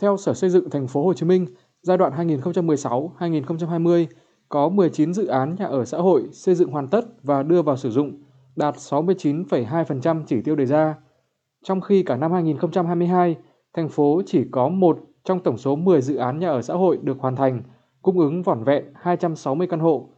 Theo 0.00 0.16
Sở 0.16 0.34
Xây 0.34 0.50
dựng 0.50 0.70
Thành 0.70 0.86
phố 0.86 1.04
Hồ 1.04 1.14
Chí 1.14 1.26
Minh, 1.26 1.46
giai 1.82 1.98
đoạn 1.98 2.12
2016-2020 2.12 4.06
có 4.48 4.68
19 4.68 5.14
dự 5.14 5.26
án 5.26 5.56
nhà 5.58 5.66
ở 5.66 5.84
xã 5.84 5.98
hội 5.98 6.28
xây 6.32 6.54
dựng 6.54 6.70
hoàn 6.70 6.88
tất 6.88 7.04
và 7.22 7.42
đưa 7.42 7.62
vào 7.62 7.76
sử 7.76 7.90
dụng, 7.90 8.22
đạt 8.56 8.74
69,2% 8.74 10.22
chỉ 10.26 10.42
tiêu 10.42 10.56
đề 10.56 10.66
ra. 10.66 10.94
Trong 11.64 11.80
khi 11.80 12.02
cả 12.02 12.16
năm 12.16 12.32
2022, 12.32 13.36
thành 13.74 13.88
phố 13.88 14.22
chỉ 14.26 14.44
có 14.50 14.68
một 14.68 14.98
trong 15.24 15.40
tổng 15.40 15.58
số 15.58 15.76
10 15.76 16.02
dự 16.02 16.16
án 16.16 16.38
nhà 16.38 16.48
ở 16.48 16.62
xã 16.62 16.74
hội 16.74 16.98
được 17.02 17.18
hoàn 17.18 17.36
thành, 17.36 17.62
cung 18.02 18.18
ứng 18.18 18.42
vỏn 18.42 18.64
vẹn 18.64 18.84
260 18.94 19.66
căn 19.66 19.80
hộ. 19.80 20.08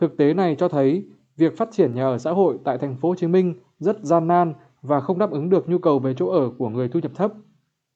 Thực 0.00 0.16
tế 0.16 0.34
này 0.34 0.56
cho 0.58 0.68
thấy 0.68 1.04
việc 1.36 1.56
phát 1.56 1.68
triển 1.72 1.94
nhà 1.94 2.04
ở 2.04 2.18
xã 2.18 2.30
hội 2.30 2.58
tại 2.64 2.78
thành 2.78 2.96
phố 2.96 3.08
Hồ 3.08 3.14
Chí 3.14 3.26
Minh 3.26 3.54
rất 3.78 4.02
gian 4.02 4.26
nan 4.26 4.54
và 4.82 5.00
không 5.00 5.18
đáp 5.18 5.30
ứng 5.30 5.50
được 5.50 5.68
nhu 5.68 5.78
cầu 5.78 5.98
về 5.98 6.14
chỗ 6.14 6.28
ở 6.28 6.50
của 6.58 6.68
người 6.68 6.88
thu 6.88 7.00
nhập 7.00 7.12
thấp. 7.14 7.32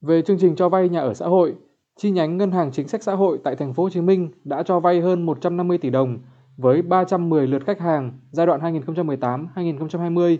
Về 0.00 0.22
chương 0.22 0.38
trình 0.38 0.56
cho 0.56 0.68
vay 0.68 0.88
nhà 0.88 1.00
ở 1.00 1.14
xã 1.14 1.26
hội, 1.26 1.54
chi 1.96 2.10
nhánh 2.10 2.36
Ngân 2.36 2.50
hàng 2.50 2.72
Chính 2.72 2.88
sách 2.88 3.02
Xã 3.02 3.14
hội 3.14 3.38
tại 3.44 3.56
thành 3.56 3.74
phố 3.74 3.82
Hồ 3.82 3.90
Chí 3.90 4.00
Minh 4.00 4.30
đã 4.44 4.62
cho 4.62 4.80
vay 4.80 5.00
hơn 5.00 5.26
150 5.26 5.78
tỷ 5.78 5.90
đồng 5.90 6.18
với 6.56 6.82
310 6.82 7.46
lượt 7.46 7.62
khách 7.66 7.80
hàng 7.80 8.12
giai 8.30 8.46
đoạn 8.46 8.60
2018-2020. 8.60 10.38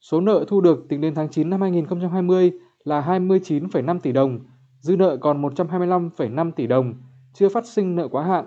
Số 0.00 0.20
nợ 0.20 0.44
thu 0.48 0.60
được 0.60 0.88
tính 0.88 1.00
đến 1.00 1.14
tháng 1.14 1.28
9 1.28 1.50
năm 1.50 1.60
2020 1.60 2.52
là 2.84 3.00
29,5 3.00 4.00
tỷ 4.00 4.12
đồng, 4.12 4.38
dư 4.80 4.96
nợ 4.96 5.16
còn 5.16 5.42
125,5 5.42 6.50
tỷ 6.52 6.66
đồng, 6.66 6.94
chưa 7.34 7.48
phát 7.48 7.66
sinh 7.66 7.96
nợ 7.96 8.08
quá 8.08 8.24
hạn. 8.24 8.46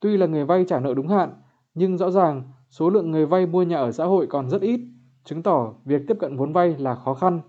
Tuy 0.00 0.16
là 0.16 0.26
người 0.26 0.44
vay 0.44 0.64
trả 0.68 0.80
nợ 0.80 0.94
đúng 0.94 1.08
hạn, 1.08 1.30
nhưng 1.74 1.98
rõ 1.98 2.10
ràng 2.10 2.42
số 2.70 2.90
lượng 2.90 3.10
người 3.10 3.26
vay 3.26 3.46
mua 3.46 3.62
nhà 3.62 3.76
ở 3.76 3.92
xã 3.92 4.04
hội 4.04 4.26
còn 4.26 4.50
rất 4.50 4.60
ít, 4.60 4.80
chứng 5.24 5.42
tỏ 5.42 5.74
việc 5.84 6.02
tiếp 6.08 6.16
cận 6.20 6.36
vốn 6.36 6.52
vay 6.52 6.76
là 6.78 6.94
khó 6.94 7.14
khăn. 7.14 7.40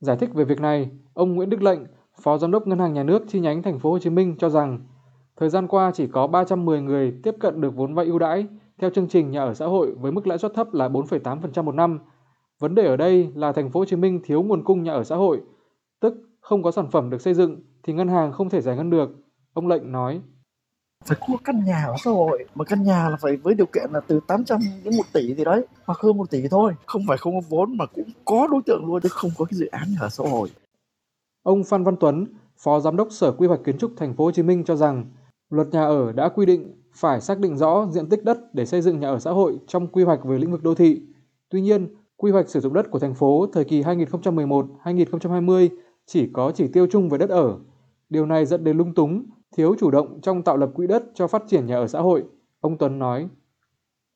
Giải 0.00 0.16
thích 0.16 0.34
về 0.34 0.44
việc 0.44 0.60
này, 0.60 0.90
ông 1.18 1.34
Nguyễn 1.34 1.50
Đức 1.50 1.62
Lệnh, 1.62 1.80
Phó 2.20 2.38
Giám 2.38 2.50
đốc 2.50 2.66
Ngân 2.66 2.78
hàng 2.78 2.94
Nhà 2.94 3.02
nước 3.02 3.22
chi 3.28 3.40
nhánh 3.40 3.62
Thành 3.62 3.78
phố 3.78 3.90
Hồ 3.90 3.98
Chí 3.98 4.10
Minh 4.10 4.36
cho 4.38 4.48
rằng, 4.48 4.78
thời 5.36 5.48
gian 5.48 5.66
qua 5.66 5.90
chỉ 5.94 6.06
có 6.06 6.26
310 6.26 6.80
người 6.80 7.14
tiếp 7.22 7.34
cận 7.40 7.60
được 7.60 7.76
vốn 7.76 7.94
vay 7.94 8.06
ưu 8.06 8.18
đãi 8.18 8.46
theo 8.78 8.90
chương 8.90 9.08
trình 9.08 9.30
nhà 9.30 9.40
ở 9.40 9.54
xã 9.54 9.66
hội 9.66 9.94
với 10.00 10.12
mức 10.12 10.26
lãi 10.26 10.38
suất 10.38 10.54
thấp 10.54 10.74
là 10.74 10.88
4,8% 10.88 11.62
một 11.62 11.74
năm. 11.74 11.98
Vấn 12.58 12.74
đề 12.74 12.86
ở 12.86 12.96
đây 12.96 13.32
là 13.34 13.52
Thành 13.52 13.70
phố 13.70 13.80
Hồ 13.80 13.84
Chí 13.84 13.96
Minh 13.96 14.20
thiếu 14.24 14.42
nguồn 14.42 14.64
cung 14.64 14.82
nhà 14.82 14.92
ở 14.92 15.04
xã 15.04 15.16
hội, 15.16 15.40
tức 16.00 16.14
không 16.40 16.62
có 16.62 16.70
sản 16.70 16.90
phẩm 16.90 17.10
được 17.10 17.20
xây 17.20 17.34
dựng 17.34 17.60
thì 17.82 17.92
ngân 17.92 18.08
hàng 18.08 18.32
không 18.32 18.50
thể 18.50 18.60
giải 18.60 18.76
ngân 18.76 18.90
được, 18.90 19.10
ông 19.54 19.68
Lệnh 19.68 19.92
nói. 19.92 20.20
Phải 21.04 21.18
mua 21.28 21.36
căn 21.44 21.64
nhà 21.64 21.84
ở 21.86 21.94
xã 22.04 22.10
hội 22.10 22.44
mà 22.54 22.64
căn 22.64 22.82
nhà 22.82 23.08
là 23.08 23.16
phải 23.20 23.36
với 23.36 23.54
điều 23.54 23.66
kiện 23.66 23.90
là 23.92 24.00
từ 24.06 24.20
800 24.26 24.60
đến 24.84 24.96
1 24.96 25.02
tỷ 25.12 25.34
gì 25.34 25.44
đấy 25.44 25.66
hoặc 25.84 25.98
hơn 25.98 26.16
1 26.16 26.30
tỷ 26.30 26.48
thôi. 26.50 26.74
Không 26.86 27.02
phải 27.08 27.16
không 27.16 27.34
có 27.34 27.40
vốn 27.48 27.76
mà 27.76 27.86
cũng 27.86 28.08
có 28.24 28.48
đối 28.50 28.62
tượng 28.66 28.86
luôn 28.86 29.00
chứ 29.02 29.08
không 29.08 29.30
có 29.38 29.44
cái 29.44 29.58
dự 29.58 29.66
án 29.66 29.82
nhà 29.88 29.96
ở 30.00 30.08
xã 30.08 30.24
hội. 30.30 30.48
Ông 31.48 31.64
Phan 31.64 31.84
Văn 31.84 31.96
Tuấn, 32.00 32.26
Phó 32.56 32.80
Giám 32.80 32.96
đốc 32.96 33.08
Sở 33.10 33.32
Quy 33.32 33.46
hoạch 33.46 33.60
Kiến 33.64 33.78
trúc 33.78 33.92
Thành 33.96 34.14
phố 34.14 34.24
Hồ 34.24 34.30
Chí 34.30 34.42
Minh 34.42 34.64
cho 34.64 34.76
rằng, 34.76 35.04
luật 35.50 35.68
nhà 35.72 35.84
ở 35.84 36.12
đã 36.12 36.28
quy 36.28 36.46
định 36.46 36.74
phải 36.94 37.20
xác 37.20 37.38
định 37.38 37.56
rõ 37.56 37.86
diện 37.90 38.08
tích 38.08 38.24
đất 38.24 38.38
để 38.54 38.66
xây 38.66 38.82
dựng 38.82 39.00
nhà 39.00 39.08
ở 39.08 39.18
xã 39.18 39.30
hội 39.30 39.58
trong 39.66 39.86
quy 39.86 40.04
hoạch 40.04 40.24
về 40.24 40.38
lĩnh 40.38 40.50
vực 40.50 40.62
đô 40.62 40.74
thị. 40.74 41.02
Tuy 41.48 41.60
nhiên, 41.60 41.88
quy 42.16 42.30
hoạch 42.30 42.48
sử 42.48 42.60
dụng 42.60 42.72
đất 42.72 42.90
của 42.90 42.98
thành 42.98 43.14
phố 43.14 43.46
thời 43.52 43.64
kỳ 43.64 43.82
2011-2020 43.82 45.68
chỉ 46.06 46.30
có 46.32 46.52
chỉ 46.54 46.68
tiêu 46.68 46.86
chung 46.90 47.08
về 47.08 47.18
đất 47.18 47.30
ở. 47.30 47.58
Điều 48.08 48.26
này 48.26 48.46
dẫn 48.46 48.64
đến 48.64 48.76
lung 48.76 48.94
túng, 48.94 49.26
thiếu 49.56 49.74
chủ 49.80 49.90
động 49.90 50.20
trong 50.22 50.42
tạo 50.42 50.56
lập 50.56 50.70
quỹ 50.74 50.86
đất 50.86 51.04
cho 51.14 51.26
phát 51.26 51.42
triển 51.48 51.66
nhà 51.66 51.76
ở 51.76 51.86
xã 51.86 52.00
hội. 52.00 52.24
Ông 52.60 52.78
Tuấn 52.78 52.98
nói. 52.98 53.28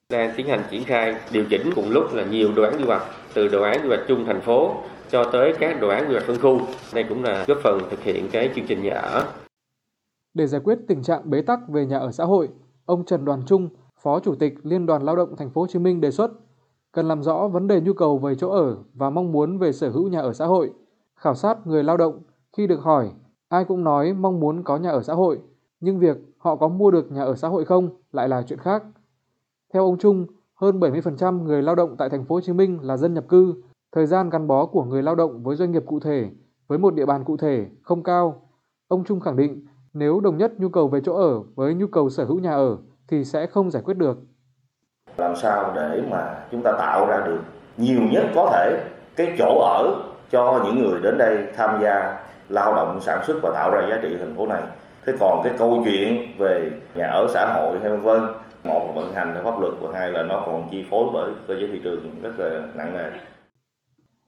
Đang 0.08 0.34
tiến 0.36 0.46
hành 0.46 0.62
triển 0.70 0.84
khai 0.84 1.14
điều 1.32 1.44
chỉnh 1.50 1.70
cùng 1.74 1.90
lúc 1.90 2.04
là 2.14 2.24
nhiều 2.24 2.52
đồ 2.56 2.62
án 2.62 2.78
quy 2.78 2.84
hoạch, 2.84 3.02
từ 3.34 3.48
đồ 3.48 3.62
án 3.62 3.82
quy 3.82 3.88
hoạch 3.88 4.04
chung 4.08 4.24
thành 4.26 4.40
phố 4.40 4.74
cho 5.12 5.24
tới 5.32 5.54
các 5.60 5.80
đồ 5.80 5.88
án 5.88 6.08
quy 6.08 6.12
hoạch 6.12 6.24
phân 6.26 6.38
khu. 6.42 6.66
Đây 6.94 7.04
cũng 7.08 7.24
là 7.24 7.44
góp 7.48 7.58
phần 7.64 7.78
thực 7.90 8.00
hiện 8.00 8.28
cái 8.32 8.50
chương 8.54 8.66
trình 8.68 8.82
nhà 8.82 8.94
ở. 8.94 9.24
Để 10.34 10.46
giải 10.46 10.60
quyết 10.64 10.78
tình 10.88 11.02
trạng 11.02 11.30
bế 11.30 11.42
tắc 11.42 11.68
về 11.68 11.86
nhà 11.86 11.98
ở 11.98 12.12
xã 12.12 12.24
hội, 12.24 12.48
ông 12.84 13.04
Trần 13.04 13.24
Đoàn 13.24 13.42
Trung, 13.46 13.68
Phó 14.02 14.20
Chủ 14.20 14.34
tịch 14.34 14.54
Liên 14.62 14.86
đoàn 14.86 15.02
Lao 15.02 15.16
động 15.16 15.36
Thành 15.36 15.50
phố 15.50 15.60
Hồ 15.60 15.66
Chí 15.66 15.78
Minh 15.78 16.00
đề 16.00 16.10
xuất 16.10 16.30
cần 16.92 17.08
làm 17.08 17.22
rõ 17.22 17.48
vấn 17.48 17.68
đề 17.68 17.80
nhu 17.80 17.92
cầu 17.92 18.18
về 18.18 18.34
chỗ 18.34 18.50
ở 18.50 18.76
và 18.94 19.10
mong 19.10 19.32
muốn 19.32 19.58
về 19.58 19.72
sở 19.72 19.90
hữu 19.90 20.08
nhà 20.08 20.20
ở 20.20 20.32
xã 20.32 20.46
hội, 20.46 20.72
khảo 21.16 21.34
sát 21.34 21.66
người 21.66 21.84
lao 21.84 21.96
động 21.96 22.22
khi 22.56 22.66
được 22.66 22.80
hỏi, 22.80 23.10
ai 23.48 23.64
cũng 23.64 23.84
nói 23.84 24.14
mong 24.14 24.40
muốn 24.40 24.62
có 24.62 24.76
nhà 24.76 24.90
ở 24.90 25.02
xã 25.02 25.14
hội, 25.14 25.38
nhưng 25.80 25.98
việc 25.98 26.16
họ 26.38 26.56
có 26.56 26.68
mua 26.68 26.90
được 26.90 27.12
nhà 27.12 27.22
ở 27.22 27.34
xã 27.34 27.48
hội 27.48 27.64
không 27.64 27.88
lại 28.12 28.28
là 28.28 28.42
chuyện 28.42 28.58
khác. 28.58 28.82
Theo 29.74 29.84
ông 29.84 29.98
Trung, 29.98 30.26
hơn 30.54 30.80
70% 30.80 31.42
người 31.42 31.62
lao 31.62 31.74
động 31.74 31.96
tại 31.98 32.08
thành 32.10 32.24
phố 32.24 32.34
Hồ 32.34 32.40
Chí 32.40 32.52
Minh 32.52 32.78
là 32.82 32.96
dân 32.96 33.14
nhập 33.14 33.24
cư, 33.28 33.54
thời 33.92 34.06
gian 34.06 34.30
gắn 34.30 34.46
bó 34.46 34.66
của 34.66 34.84
người 34.84 35.02
lao 35.02 35.14
động 35.14 35.42
với 35.42 35.56
doanh 35.56 35.72
nghiệp 35.72 35.82
cụ 35.86 36.00
thể, 36.00 36.30
với 36.68 36.78
một 36.78 36.94
địa 36.94 37.06
bàn 37.06 37.24
cụ 37.24 37.36
thể 37.36 37.66
không 37.82 38.02
cao. 38.02 38.42
Ông 38.88 39.04
Trung 39.04 39.20
khẳng 39.20 39.36
định, 39.36 39.66
nếu 39.92 40.20
đồng 40.20 40.36
nhất 40.36 40.52
nhu 40.58 40.68
cầu 40.68 40.88
về 40.88 41.00
chỗ 41.04 41.14
ở 41.14 41.42
với 41.54 41.74
nhu 41.74 41.86
cầu 41.86 42.10
sở 42.10 42.24
hữu 42.24 42.38
nhà 42.38 42.52
ở 42.52 42.76
thì 43.08 43.24
sẽ 43.24 43.46
không 43.46 43.70
giải 43.70 43.82
quyết 43.82 43.96
được. 43.96 44.18
Làm 45.16 45.36
sao 45.36 45.72
để 45.74 46.02
mà 46.10 46.46
chúng 46.50 46.62
ta 46.62 46.72
tạo 46.78 47.06
ra 47.06 47.22
được 47.26 47.40
nhiều 47.76 48.00
nhất 48.12 48.24
có 48.34 48.50
thể 48.52 48.84
cái 49.16 49.34
chỗ 49.38 49.60
ở 49.60 50.02
cho 50.30 50.64
những 50.64 50.78
người 50.78 51.00
đến 51.02 51.18
đây 51.18 51.46
tham 51.56 51.82
gia 51.82 52.26
lao 52.48 52.74
động 52.74 53.00
sản 53.00 53.24
xuất 53.26 53.38
và 53.42 53.50
tạo 53.54 53.70
ra 53.70 53.86
giá 53.90 53.98
trị 54.02 54.16
thành 54.18 54.34
phố 54.36 54.46
này. 54.46 54.62
Thế 55.06 55.12
còn 55.20 55.40
cái 55.44 55.52
câu 55.58 55.82
chuyện 55.84 56.38
về 56.38 56.70
nhà 56.94 57.06
ở 57.06 57.26
xã 57.34 57.54
hội 57.54 57.78
hay 57.80 57.90
vân 57.90 58.00
vân, 58.00 58.20
một 58.64 58.86
là 58.86 58.92
vận 58.94 59.12
hành 59.12 59.34
theo 59.34 59.44
pháp 59.44 59.60
luật 59.60 59.72
và 59.80 59.98
hai 59.98 60.10
là 60.10 60.22
nó 60.22 60.42
còn 60.46 60.68
chi 60.70 60.86
phối 60.90 61.04
bởi 61.14 61.30
cơ 61.48 61.54
chế 61.60 61.66
thị 61.72 61.80
trường 61.84 62.00
rất 62.22 62.32
là 62.38 62.66
nặng 62.74 62.92
nề. 62.92 63.10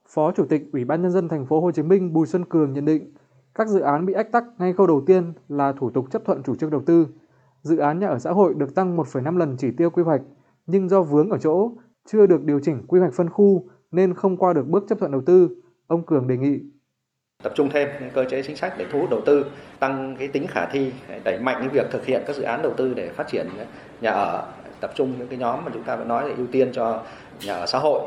Phó 0.09 0.31
Chủ 0.31 0.45
tịch 0.45 0.63
Ủy 0.73 0.85
ban 0.85 1.01
nhân 1.01 1.11
dân 1.11 1.29
thành 1.29 1.45
phố 1.45 1.61
Hồ 1.61 1.71
Chí 1.71 1.83
Minh 1.83 2.13
Bùi 2.13 2.27
Xuân 2.27 2.45
Cường 2.45 2.73
nhận 2.73 2.85
định, 2.85 3.13
các 3.55 3.67
dự 3.67 3.79
án 3.79 4.05
bị 4.05 4.13
ách 4.13 4.31
tắc 4.31 4.43
ngay 4.59 4.73
khâu 4.73 4.87
đầu 4.87 5.03
tiên 5.05 5.33
là 5.49 5.71
thủ 5.71 5.89
tục 5.89 6.05
chấp 6.11 6.25
thuận 6.25 6.43
chủ 6.43 6.55
trương 6.55 6.69
đầu 6.69 6.81
tư. 6.85 7.07
Dự 7.61 7.77
án 7.77 7.99
nhà 7.99 8.07
ở 8.07 8.19
xã 8.19 8.31
hội 8.31 8.53
được 8.53 8.75
tăng 8.75 8.97
1,5 8.97 9.37
lần 9.37 9.55
chỉ 9.57 9.71
tiêu 9.71 9.89
quy 9.89 10.03
hoạch, 10.03 10.21
nhưng 10.67 10.89
do 10.89 11.01
vướng 11.01 11.29
ở 11.29 11.37
chỗ 11.37 11.71
chưa 12.05 12.27
được 12.27 12.43
điều 12.43 12.59
chỉnh 12.59 12.81
quy 12.87 12.99
hoạch 12.99 13.13
phân 13.13 13.29
khu 13.29 13.69
nên 13.91 14.13
không 14.13 14.37
qua 14.37 14.53
được 14.53 14.67
bước 14.67 14.85
chấp 14.89 14.99
thuận 14.99 15.11
đầu 15.11 15.21
tư. 15.25 15.49
Ông 15.87 16.05
Cường 16.05 16.27
đề 16.27 16.37
nghị 16.37 16.59
tập 17.43 17.53
trung 17.55 17.69
thêm 17.71 17.89
những 18.01 18.09
cơ 18.13 18.25
chế 18.29 18.41
chính 18.43 18.55
sách 18.55 18.73
để 18.77 18.85
thu 18.91 18.99
hút 18.99 19.09
đầu 19.09 19.21
tư, 19.25 19.45
tăng 19.79 20.15
cái 20.19 20.27
tính 20.27 20.47
khả 20.47 20.65
thi, 20.65 20.91
đẩy 21.23 21.39
mạnh 21.39 21.55
cái 21.59 21.69
việc 21.69 21.91
thực 21.91 22.05
hiện 22.05 22.23
các 22.27 22.35
dự 22.35 22.43
án 22.43 22.61
đầu 22.61 22.73
tư 22.77 22.93
để 22.93 23.09
phát 23.09 23.27
triển 23.27 23.47
nhà 24.01 24.11
ở, 24.11 24.53
tập 24.81 24.91
trung 24.95 25.13
những 25.17 25.27
cái 25.27 25.39
nhóm 25.39 25.65
mà 25.65 25.71
chúng 25.73 25.83
ta 25.83 25.95
vẫn 25.95 26.07
nói 26.07 26.29
là 26.29 26.35
ưu 26.35 26.47
tiên 26.47 26.69
cho 26.73 27.03
nhà 27.45 27.55
ở 27.55 27.65
xã 27.65 27.79
hội, 27.79 28.01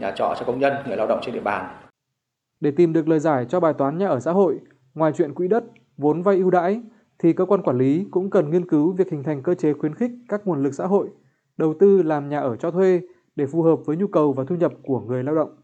nhà 0.00 0.10
trọ 0.10 0.34
cho 0.38 0.44
công 0.46 0.60
nhân, 0.60 0.72
người 0.86 0.96
lao 0.96 1.06
động 1.06 1.20
trên 1.22 1.34
địa 1.34 1.40
bàn. 1.40 1.76
Để 2.60 2.70
tìm 2.70 2.92
được 2.92 3.08
lời 3.08 3.18
giải 3.18 3.46
cho 3.48 3.60
bài 3.60 3.72
toán 3.78 3.98
nhà 3.98 4.08
ở 4.08 4.20
xã 4.20 4.32
hội, 4.32 4.58
ngoài 4.94 5.12
chuyện 5.16 5.34
quỹ 5.34 5.48
đất, 5.48 5.64
vốn 5.96 6.22
vay 6.22 6.36
ưu 6.36 6.50
đãi, 6.50 6.80
thì 7.18 7.32
cơ 7.32 7.44
quan 7.44 7.62
quản 7.62 7.78
lý 7.78 8.06
cũng 8.10 8.30
cần 8.30 8.50
nghiên 8.50 8.68
cứu 8.68 8.92
việc 8.92 9.10
hình 9.10 9.22
thành 9.22 9.42
cơ 9.42 9.54
chế 9.54 9.72
khuyến 9.72 9.94
khích 9.94 10.10
các 10.28 10.46
nguồn 10.46 10.62
lực 10.62 10.74
xã 10.74 10.86
hội 10.86 11.08
đầu 11.56 11.74
tư 11.80 12.02
làm 12.02 12.28
nhà 12.28 12.40
ở 12.40 12.56
cho 12.56 12.70
thuê 12.70 13.00
để 13.36 13.46
phù 13.46 13.62
hợp 13.62 13.76
với 13.84 13.96
nhu 13.96 14.06
cầu 14.06 14.32
và 14.32 14.44
thu 14.48 14.56
nhập 14.56 14.72
của 14.82 15.00
người 15.00 15.24
lao 15.24 15.34
động. 15.34 15.50